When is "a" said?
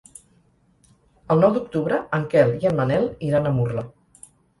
3.51-3.53